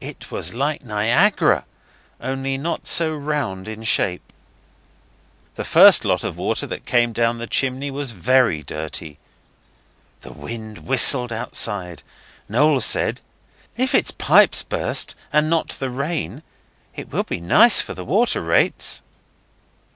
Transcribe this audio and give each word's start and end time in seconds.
It 0.00 0.30
was 0.30 0.54
like 0.54 0.84
Niagara, 0.84 1.66
only 2.20 2.56
not 2.56 2.86
so 2.86 3.16
round 3.16 3.66
in 3.66 3.82
shape. 3.82 4.22
The 5.56 5.64
first 5.64 6.04
lot 6.04 6.22
of 6.22 6.36
water 6.36 6.68
that 6.68 6.86
came 6.86 7.12
down 7.12 7.38
the 7.38 7.48
chimney 7.48 7.90
was 7.90 8.12
very 8.12 8.62
dirty. 8.62 9.18
The 10.20 10.32
wind 10.32 10.86
whistled 10.86 11.32
outside. 11.32 12.04
Noel 12.48 12.78
said, 12.78 13.22
'If 13.76 13.92
it's 13.92 14.12
pipes 14.12 14.62
burst, 14.62 15.16
and 15.32 15.50
not 15.50 15.70
the 15.70 15.90
rain, 15.90 16.44
it 16.94 17.08
will 17.08 17.24
be 17.24 17.40
nice 17.40 17.80
for 17.80 17.92
the 17.94 18.04
water 18.04 18.40
rates. 18.40 19.02